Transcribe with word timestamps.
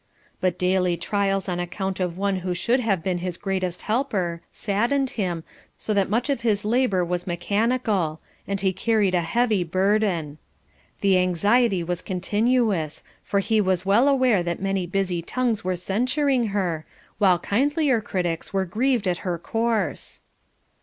But 0.39 0.57
daily 0.57 0.97
trials 0.97 1.47
on 1.47 1.59
account 1.59 1.99
of 1.99 2.17
one 2.17 2.37
who 2.37 2.55
should 2.55 2.79
have 2.79 3.03
been 3.03 3.19
his 3.19 3.37
greatest 3.37 3.83
helper, 3.83 4.41
saddened 4.51 5.11
him, 5.11 5.43
so 5.77 5.93
that 5.93 6.09
much 6.09 6.27
of 6.27 6.41
his 6.41 6.65
labour 6.65 7.05
was 7.05 7.27
mechanical, 7.27 8.19
and 8.47 8.59
he 8.61 8.73
carried 8.73 9.13
a 9.13 9.21
heavy 9.21 9.63
burden. 9.63 10.39
The 11.01 11.19
anxiety 11.19 11.83
was 11.83 12.01
continuous, 12.01 13.03
for 13.23 13.41
he 13.41 13.61
was 13.61 13.85
well 13.85 14.07
aware 14.07 14.41
that 14.41 14.59
many 14.59 14.87
busy 14.87 15.21
tongues 15.21 15.63
were 15.63 15.75
censuring 15.75 16.47
her, 16.47 16.83
while 17.19 17.37
kindlier 17.37 18.01
critics 18.01 18.51
were 18.51 18.65
grieved 18.65 19.07
at 19.07 19.19
her 19.19 19.37
course. 19.37 20.23